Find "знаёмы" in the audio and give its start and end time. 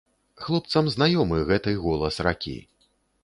0.95-1.37